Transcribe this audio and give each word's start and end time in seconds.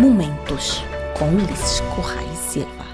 Momentos 0.00 0.82
com 1.18 1.26
Ulisses 1.26 1.80
Correia 1.94 2.32
Silva. 2.32 2.86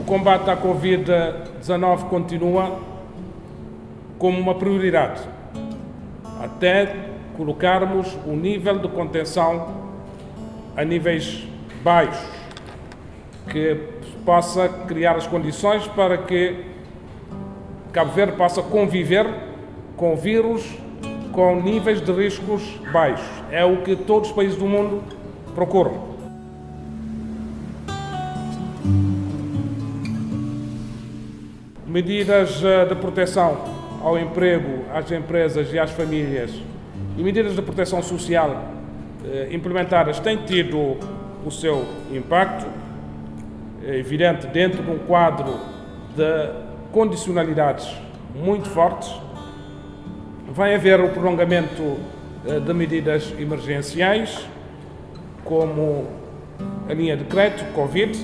O 0.00 0.04
combate 0.06 0.48
à 0.48 0.56
Covid-19 0.56 2.08
continua 2.08 2.80
como 4.18 4.40
uma 4.40 4.54
prioridade, 4.54 5.20
até 6.40 7.10
colocarmos 7.36 8.16
o 8.24 8.32
nível 8.32 8.78
de 8.78 8.88
contenção 8.88 9.74
a 10.74 10.82
níveis 10.82 11.46
baixos, 11.84 12.26
que 13.50 13.78
possa 14.24 14.70
criar 14.88 15.16
as 15.16 15.26
condições 15.26 15.86
para 15.88 16.16
que 16.16 16.75
Cabo 17.96 18.12
Verde 18.12 18.36
possa 18.36 18.62
conviver 18.62 19.26
com 19.96 20.14
vírus 20.16 20.62
com 21.32 21.62
níveis 21.62 21.98
de 21.98 22.12
riscos 22.12 22.62
baixos. 22.92 23.26
É 23.50 23.64
o 23.64 23.78
que 23.78 23.96
todos 23.96 24.28
os 24.28 24.36
países 24.36 24.58
do 24.58 24.66
mundo 24.66 25.02
procuram. 25.54 25.94
Medidas 31.86 32.62
eh, 32.62 32.84
de 32.84 32.96
proteção 32.96 33.64
ao 34.02 34.18
emprego, 34.18 34.84
às 34.92 35.10
empresas 35.10 35.72
e 35.72 35.78
às 35.78 35.90
famílias 35.90 36.52
e 37.16 37.22
medidas 37.22 37.56
de 37.56 37.62
proteção 37.62 38.02
social 38.02 38.72
eh, 39.24 39.48
implementadas 39.52 40.20
têm 40.20 40.36
tido 40.44 40.98
o 41.46 41.50
seu 41.50 41.82
impacto, 42.12 42.66
é 43.82 43.96
evidente, 43.96 44.46
dentro 44.48 44.82
de 44.82 44.90
um 44.90 44.98
quadro 44.98 45.58
de 46.14 46.65
condicionalidades 46.92 47.88
muito 48.34 48.68
fortes. 48.68 49.12
Vai 50.48 50.74
haver 50.74 51.00
o 51.00 51.08
prolongamento 51.10 51.96
eh, 52.46 52.60
de 52.60 52.72
medidas 52.72 53.34
emergenciais, 53.38 54.46
como 55.44 56.06
a 56.88 56.92
linha 56.94 57.16
de 57.16 57.24
crédito 57.24 57.64
Covid, 57.72 58.16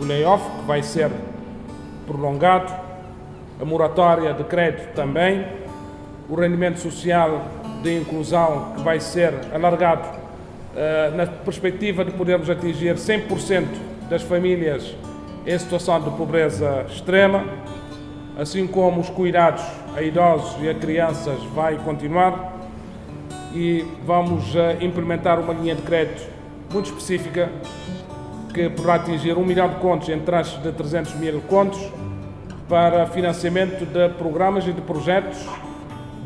o 0.00 0.04
layoff, 0.04 0.44
que 0.60 0.66
vai 0.66 0.82
ser 0.82 1.10
prolongado, 2.06 2.72
a 3.60 3.64
moratória 3.64 4.32
de 4.32 4.44
crédito 4.44 4.94
também, 4.94 5.46
o 6.28 6.34
rendimento 6.34 6.78
social 6.78 7.46
de 7.82 7.98
inclusão, 7.98 8.72
que 8.76 8.82
vai 8.82 9.00
ser 9.00 9.34
alargado 9.52 10.08
uh, 10.08 11.16
na 11.16 11.26
perspectiva 11.26 12.04
de 12.04 12.12
podermos 12.12 12.48
atingir 12.48 12.94
100% 12.94 13.66
das 14.08 14.22
famílias 14.22 14.94
em 15.46 15.58
situação 15.58 16.00
de 16.00 16.10
pobreza 16.10 16.84
extrema, 16.88 17.44
assim 18.38 18.66
como 18.66 19.00
os 19.00 19.08
cuidados 19.10 19.62
a 19.96 20.02
idosos 20.02 20.56
e 20.62 20.68
a 20.68 20.74
crianças 20.74 21.42
vai 21.54 21.76
continuar 21.76 22.58
e 23.52 23.84
vamos 24.04 24.54
uh, 24.54 24.82
implementar 24.82 25.40
uma 25.40 25.52
linha 25.52 25.74
de 25.74 25.82
crédito 25.82 26.28
muito 26.72 26.86
específica 26.86 27.50
que 28.54 28.68
poderá 28.70 28.94
atingir 28.94 29.36
um 29.36 29.44
milhão 29.44 29.68
de 29.68 29.76
contos 29.76 30.08
em 30.08 30.18
tranches 30.20 30.60
de 30.62 30.72
300 30.72 31.14
mil 31.14 31.40
contos 31.42 31.80
para 32.68 33.06
financiamento 33.06 33.84
de 33.84 34.08
programas 34.10 34.66
e 34.66 34.72
de 34.72 34.80
projetos 34.80 35.38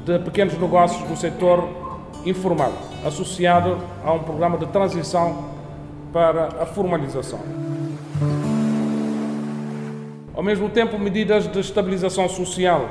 de 0.04 0.18
pequenos 0.18 0.58
negócios 0.58 1.02
do 1.08 1.16
setor 1.16 1.66
informal, 2.26 2.72
associado 3.06 3.78
a 4.04 4.12
um 4.12 4.18
programa 4.18 4.58
de 4.58 4.66
transição 4.66 5.46
para 6.12 6.48
a 6.60 6.66
formalização. 6.66 7.40
Ao 10.34 10.42
mesmo 10.42 10.68
tempo, 10.68 10.98
medidas 10.98 11.46
de 11.46 11.60
estabilização 11.60 12.28
social, 12.28 12.90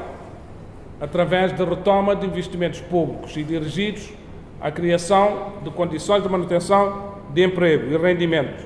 através 1.02 1.52
de 1.52 1.62
retoma 1.62 2.16
de 2.16 2.26
investimentos 2.26 2.80
públicos 2.80 3.36
e 3.36 3.44
dirigidos 3.44 4.14
à 4.62 4.72
criação 4.72 5.52
de 5.62 5.70
condições 5.70 6.24
de 6.24 6.30
manutenção 6.30 7.16
de 7.34 7.44
emprego 7.44 7.92
e 7.92 7.98
rendimento, 7.98 8.66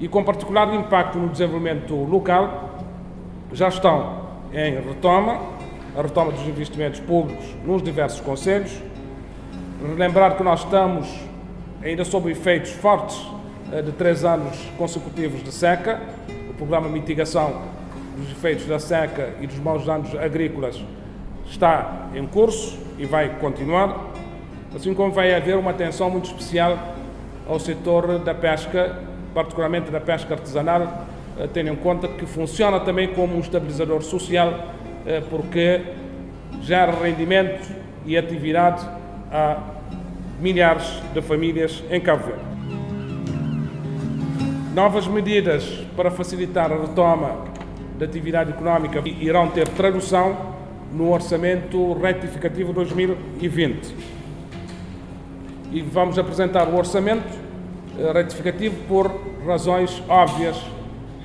e 0.00 0.08
com 0.08 0.24
particular 0.24 0.72
impacto 0.72 1.18
no 1.18 1.28
desenvolvimento 1.28 1.94
local, 1.94 2.80
já 3.52 3.68
estão 3.68 4.30
em 4.50 4.80
retoma, 4.80 5.38
a 5.94 6.00
retoma 6.00 6.32
dos 6.32 6.48
investimentos 6.48 7.00
públicos 7.00 7.44
nos 7.66 7.82
diversos 7.82 8.20
conselhos. 8.22 8.80
Relembrar 9.86 10.38
que 10.38 10.42
nós 10.42 10.64
estamos 10.64 11.06
ainda 11.82 12.02
sob 12.06 12.30
efeitos 12.30 12.70
fortes 12.70 13.20
eh, 13.70 13.82
de 13.82 13.92
três 13.92 14.24
anos 14.24 14.56
consecutivos 14.78 15.42
de 15.42 15.52
seca, 15.52 16.00
o 16.48 16.54
programa 16.54 16.86
de 16.86 16.94
mitigação 16.94 17.79
dos 18.20 18.30
efeitos 18.30 18.66
da 18.66 18.78
seca 18.78 19.34
e 19.40 19.46
dos 19.46 19.58
maus 19.58 19.88
anos 19.88 20.14
agrícolas 20.14 20.80
está 21.46 22.08
em 22.14 22.26
curso 22.26 22.78
e 22.98 23.06
vai 23.06 23.30
continuar, 23.40 24.12
assim 24.74 24.94
como 24.94 25.12
vai 25.12 25.34
haver 25.34 25.56
uma 25.56 25.70
atenção 25.70 26.10
muito 26.10 26.26
especial 26.26 26.78
ao 27.48 27.58
setor 27.58 28.18
da 28.18 28.34
pesca, 28.34 29.00
particularmente 29.34 29.90
da 29.90 30.00
pesca 30.00 30.34
artesanal, 30.34 31.06
eh, 31.38 31.48
tendo 31.52 31.70
em 31.70 31.76
conta 31.76 32.06
que 32.06 32.26
funciona 32.26 32.78
também 32.78 33.08
como 33.08 33.36
um 33.36 33.40
estabilizador 33.40 34.02
social, 34.02 34.68
eh, 35.06 35.22
porque 35.28 35.80
gera 36.62 36.92
rendimento 36.92 37.68
e 38.06 38.16
atividade 38.16 38.86
a 39.32 39.58
milhares 40.40 41.02
de 41.12 41.22
famílias 41.22 41.82
em 41.90 42.00
Cabo 42.00 42.26
Verde. 42.26 42.50
Novas 44.74 45.08
medidas 45.08 45.64
para 45.96 46.10
facilitar 46.10 46.70
a 46.70 46.76
retoma 46.76 47.50
da 48.00 48.06
atividade 48.06 48.50
económica 48.50 49.02
irão 49.06 49.48
ter 49.48 49.68
tradução 49.68 50.54
no 50.90 51.12
Orçamento 51.12 51.92
Retificativo 51.92 52.72
2020. 52.72 53.94
E 55.70 55.82
vamos 55.82 56.18
apresentar 56.18 56.66
o 56.66 56.76
Orçamento 56.78 57.28
eh, 57.98 58.10
Retificativo 58.10 58.74
por 58.88 59.12
razões 59.46 60.02
óbvias 60.08 60.56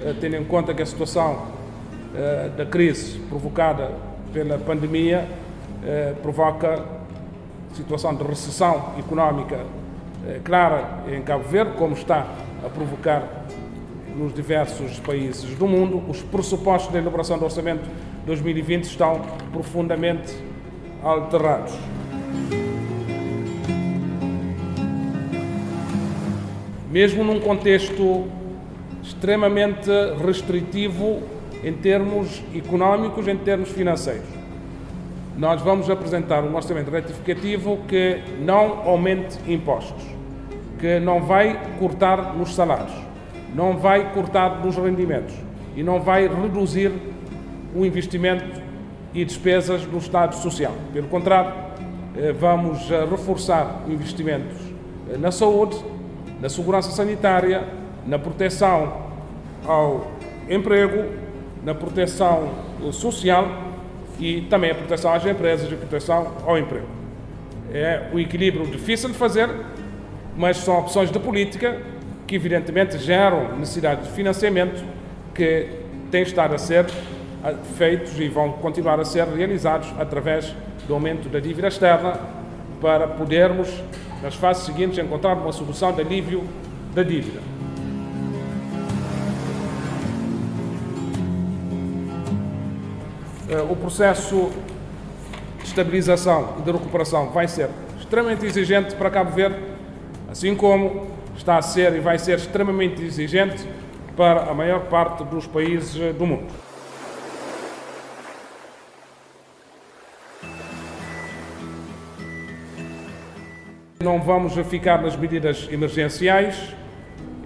eh, 0.01 0.13
tendo 0.19 0.35
em 0.35 0.43
conta 0.43 0.73
que 0.73 0.83
a 0.83 0.85
situação 0.85 1.43
eh, 2.13 2.49
da 2.57 2.65
crise 2.65 3.19
provocada 3.29 3.91
pela 4.33 4.57
pandemia 4.57 5.25
provoca 6.21 6.83
situação 7.73 8.15
de 8.15 8.23
recessão 8.23 8.93
económica 8.97 9.59
clara 10.43 11.03
em 11.07 11.21
Cabo 11.21 11.43
Verde, 11.43 11.73
como 11.77 11.93
está 11.93 12.25
a 12.65 12.69
provocar 12.69 13.44
nos 14.17 14.33
diversos 14.33 14.99
países 14.99 15.55
do 15.55 15.67
mundo. 15.67 16.01
Os 16.09 16.21
pressupostos 16.21 16.91
da 16.91 16.99
elaboração 16.99 17.37
do 17.37 17.45
Orçamento 17.45 17.89
2020 18.25 18.83
estão 18.85 19.21
profundamente 19.51 20.33
alterados. 21.03 21.73
Mesmo 26.89 27.23
num 27.23 27.39
contexto 27.39 28.25
extremamente 29.03 29.89
restritivo 30.25 31.21
em 31.63 31.73
termos 31.73 32.41
económicos, 32.55 33.27
em 33.27 33.37
termos 33.37 33.69
financeiros. 33.69 34.27
Nós 35.37 35.61
vamos 35.61 35.89
apresentar 35.89 36.43
um 36.43 36.55
orçamento 36.55 36.89
retificativo 36.89 37.79
que 37.87 38.21
não 38.39 38.87
aumente 38.87 39.37
impostos, 39.51 40.03
que 40.79 40.99
não 40.99 41.21
vai 41.21 41.59
cortar 41.77 42.35
nos 42.35 42.55
salários, 42.55 42.93
não 43.55 43.77
vai 43.77 44.13
cortar 44.13 44.63
nos 44.63 44.75
rendimentos 44.75 45.33
e 45.75 45.81
não 45.81 46.01
vai 46.01 46.27
reduzir 46.27 46.91
o 47.73 47.85
investimento 47.85 48.61
e 49.13 49.23
despesas 49.23 49.85
no 49.87 49.97
Estado 49.97 50.35
Social. 50.35 50.73
Pelo 50.91 51.07
contrário, 51.07 51.53
eh, 52.17 52.33
vamos 52.33 52.91
eh, 52.91 53.05
reforçar 53.09 53.83
investimentos 53.87 54.57
eh, 55.09 55.17
na 55.17 55.31
saúde, 55.31 55.77
na 56.41 56.49
segurança 56.49 56.91
sanitária, 56.91 57.63
na 58.05 58.19
proteção 58.19 59.05
ao 59.65 60.11
emprego, 60.49 61.13
na 61.63 61.73
proteção 61.73 62.49
social 62.91 63.47
e 64.19 64.41
também 64.41 64.71
a 64.71 64.75
proteção 64.75 65.13
às 65.13 65.25
empresas 65.25 65.71
e 65.71 65.75
proteção 65.75 66.33
ao 66.45 66.57
emprego. 66.59 66.87
É 67.73 68.09
um 68.13 68.19
equilíbrio 68.19 68.65
difícil 68.67 69.09
de 69.09 69.15
fazer, 69.15 69.49
mas 70.37 70.57
são 70.57 70.77
opções 70.77 71.09
de 71.09 71.17
política 71.19 71.81
que 72.27 72.35
evidentemente 72.35 72.97
geram 72.97 73.55
necessidade 73.57 74.03
de 74.03 74.09
financiamento 74.09 74.83
que 75.33 75.69
têm 76.09 76.23
estado 76.23 76.55
a 76.55 76.57
ser 76.57 76.85
feitos 77.77 78.19
e 78.19 78.27
vão 78.27 78.53
continuar 78.53 78.99
a 78.99 79.05
ser 79.05 79.27
realizados 79.27 79.87
através 79.99 80.55
do 80.87 80.93
aumento 80.93 81.29
da 81.29 81.39
dívida 81.39 81.67
externa 81.67 82.19
para 82.81 83.07
podermos, 83.07 83.69
nas 84.21 84.35
fases 84.35 84.65
seguintes, 84.65 84.97
encontrar 84.97 85.33
uma 85.33 85.51
solução 85.51 85.91
de 85.93 86.01
alívio 86.01 86.43
da 86.93 87.03
dívida. 87.03 87.39
Eh, 93.47 93.61
o 93.69 93.75
processo 93.75 94.51
de 95.59 95.65
estabilização 95.65 96.55
e 96.59 96.61
de 96.63 96.71
recuperação 96.71 97.29
vai 97.29 97.47
ser 97.47 97.69
extremamente 97.99 98.45
exigente 98.45 98.95
para 98.95 99.09
Cabo 99.09 99.31
Verde, 99.31 99.57
assim 100.29 100.55
como 100.55 101.07
está 101.37 101.57
a 101.57 101.61
ser 101.61 101.93
e 101.93 101.99
vai 101.99 102.17
ser 102.17 102.37
extremamente 102.37 103.01
exigente 103.03 103.67
para 104.15 104.49
a 104.49 104.53
maior 104.53 104.85
parte 104.85 105.23
dos 105.25 105.45
países 105.45 105.99
eh, 106.01 106.13
do 106.13 106.25
mundo. 106.25 106.47
Não 114.01 114.21
vamos 114.21 114.53
ficar 114.67 115.01
nas 115.01 115.15
medidas 115.15 115.67
emergenciais, 115.71 116.73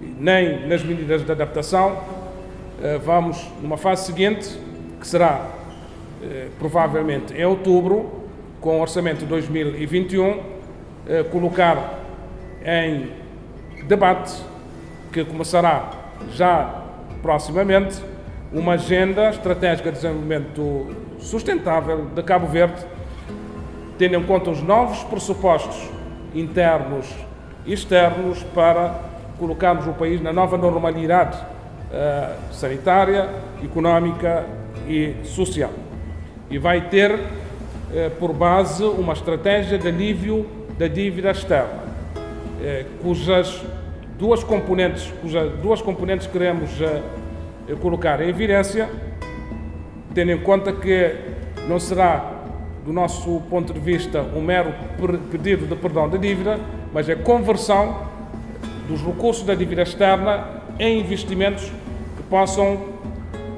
nem 0.00 0.66
nas 0.68 0.84
medidas 0.84 1.24
de 1.24 1.32
adaptação. 1.32 2.00
Eh, 2.82 2.98
vamos 2.98 3.50
numa 3.60 3.76
fase 3.76 4.06
seguinte, 4.06 4.56
que 5.00 5.06
será 5.06 5.46
eh, 6.22 6.48
provavelmente 6.58 7.34
em 7.34 7.44
outubro, 7.44 8.20
com 8.60 8.78
o 8.78 8.82
orçamento 8.82 9.20
de 9.20 9.26
2021, 9.26 10.60
colocar 11.32 11.98
em 12.62 13.19
debate, 13.84 14.34
que 15.12 15.24
começará 15.24 15.90
já 16.32 16.82
proximamente, 17.22 18.02
uma 18.52 18.74
agenda 18.74 19.30
estratégica 19.30 19.90
de 19.90 19.96
desenvolvimento 19.96 20.88
sustentável 21.18 22.06
de 22.06 22.22
Cabo 22.22 22.46
Verde, 22.46 22.84
tendo 23.96 24.16
em 24.16 24.22
conta 24.24 24.50
os 24.50 24.62
novos 24.62 25.04
pressupostos 25.04 25.88
internos 26.34 27.06
e 27.64 27.72
externos 27.72 28.42
para 28.54 28.94
colocarmos 29.38 29.86
o 29.86 29.92
país 29.92 30.20
na 30.20 30.32
nova 30.32 30.56
normalidade 30.56 31.38
uh, 31.38 32.52
sanitária, 32.52 33.28
económica 33.62 34.46
e 34.88 35.14
social. 35.24 35.70
E 36.50 36.58
vai 36.58 36.88
ter 36.88 37.12
uh, 37.14 37.20
por 38.18 38.32
base 38.32 38.82
uma 38.82 39.12
estratégia 39.12 39.78
de 39.78 39.88
alívio 39.88 40.46
da 40.78 40.88
dívida 40.88 41.30
externa, 41.30 41.82
uh, 42.60 43.02
cujas 43.02 43.62
duas 44.18 44.44
componentes, 44.44 45.12
cujas 45.20 45.52
duas 45.60 45.80
componentes 45.80 46.26
queremos 46.26 46.70
colocar 47.80 48.20
em 48.20 48.28
evidência, 48.28 48.90
tendo 50.14 50.32
em 50.32 50.38
conta 50.38 50.72
que 50.72 51.14
não 51.66 51.78
será 51.78 52.40
do 52.84 52.92
nosso 52.92 53.40
ponto 53.48 53.72
de 53.72 53.80
vista, 53.80 54.22
um 54.34 54.40
mero 54.40 54.74
pedido 55.30 55.66
de 55.66 55.76
perdão 55.76 56.08
da 56.08 56.16
dívida, 56.16 56.58
mas 56.92 57.08
é 57.08 57.14
conversão 57.14 58.08
dos 58.88 59.00
recursos 59.00 59.44
da 59.44 59.54
dívida 59.54 59.82
externa 59.82 60.62
em 60.78 60.98
investimentos 61.00 61.70
que 62.16 62.22
possam 62.24 62.78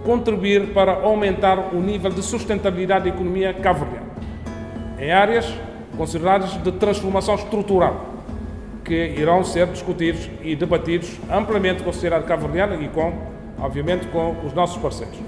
contribuir 0.05 0.73
para 0.75 0.93
aumentar 0.93 1.73
o 1.73 1.81
nível 1.81 2.11
de 2.11 2.23
sustentabilidade 2.23 3.05
da 3.09 3.15
economia 3.15 3.55
cabo-verdiana, 3.55 4.11
em 4.99 5.11
áreas 5.13 5.53
consideradas 5.97 6.61
de 6.63 6.73
transformação 6.73 7.37
estrutural, 7.37 8.12
que 8.85 8.95
irão 9.17 9.45
ser 9.45 9.67
discutidos 9.69 10.29
e 10.43 10.57
debatidos 10.57 11.19
amplamente 11.31 11.83
com 11.83 11.91
a 11.91 11.93
sociedade 11.93 12.25
cabo-verdiana 12.27 12.77
e 12.83 12.89
com, 12.89 13.13
obviamente, 13.59 14.07
com 14.09 14.37
os 14.45 14.53
nossos 14.53 14.81
parceiros. 14.81 15.19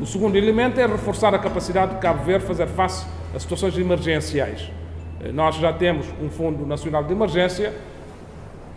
O 0.00 0.06
segundo 0.06 0.36
elemento 0.36 0.80
é 0.80 0.86
reforçar 0.86 1.34
a 1.34 1.38
capacidade 1.38 1.94
de 1.94 2.00
Cabo 2.00 2.24
Verde 2.24 2.46
fazer 2.46 2.66
face 2.66 3.06
a 3.34 3.38
situações 3.38 3.76
emergenciais. 3.76 4.70
Eh, 5.22 5.32
nós 5.32 5.56
já 5.56 5.72
temos 5.72 6.06
um 6.22 6.30
Fundo 6.30 6.64
Nacional 6.64 7.04
de 7.04 7.12
Emergência 7.12 7.74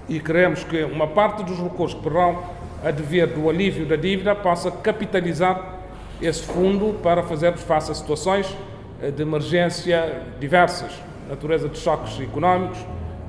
e 0.10 0.20
queremos 0.20 0.64
que 0.64 0.84
uma 0.84 1.08
parte 1.08 1.44
dos 1.44 1.58
recursos 1.58 1.94
que 1.98 2.04
poderão 2.04 2.44
advir 2.84 3.28
do 3.28 3.50
alívio 3.50 3.86
da 3.86 3.96
dívida 3.96 4.36
possa 4.36 4.72
capitalizar 4.72 5.80
esse 6.22 6.44
fundo 6.44 7.00
para 7.02 7.24
fazermos 7.24 7.62
face 7.62 7.92
a 7.92 7.96
situações 7.96 8.54
de 9.10 9.22
emergência 9.24 10.22
diversas, 10.40 10.92
natureza 11.28 11.68
de 11.68 11.78
choques 11.78 12.20
económicos, 12.20 12.78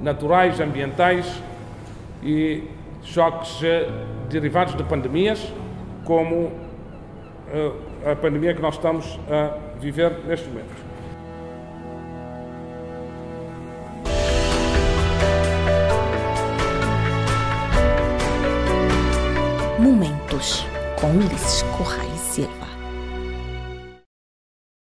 naturais, 0.01 0.61
ambientais 0.61 1.27
e 2.23 2.65
choques 3.03 3.63
eh, 3.63 3.89
derivados 4.29 4.75
de 4.75 4.85
pandemias, 4.85 5.41
como 6.05 6.53
a 8.05 8.17
pandemia 8.17 8.55
que 8.55 8.63
nós 8.63 8.75
estamos 8.75 9.19
a 9.31 9.79
viver 9.79 10.11
neste 10.27 10.49
momento. 10.49 10.93
Momentos 19.79 20.65
com 21.01 21.11
Ulisses 21.11 21.63
Correia 21.77 22.17
Silva. 22.17 22.82